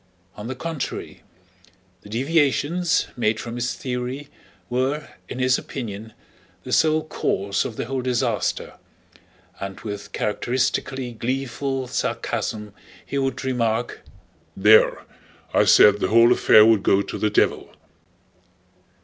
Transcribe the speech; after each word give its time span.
On 0.35 0.47
the 0.47 0.55
contrary, 0.55 1.21
the 2.01 2.09
deviations 2.09 3.07
made 3.15 3.39
from 3.39 3.53
his 3.53 3.75
theory 3.75 4.29
were, 4.67 5.07
in 5.29 5.37
his 5.37 5.59
opinion, 5.59 6.13
the 6.63 6.71
sole 6.71 7.03
cause 7.03 7.65
of 7.65 7.75
the 7.75 7.85
whole 7.85 8.01
disaster, 8.01 8.79
and 9.59 9.79
with 9.81 10.11
characteristically 10.11 11.11
gleeful 11.13 11.85
sarcasm 11.87 12.73
he 13.05 13.19
would 13.19 13.45
remark, 13.45 14.01
"There, 14.57 15.03
I 15.53 15.65
said 15.65 15.99
the 15.99 16.07
whole 16.07 16.31
affair 16.31 16.65
would 16.65 16.81
go 16.81 17.03
to 17.03 17.17
the 17.19 17.29
devil!" 17.29 17.71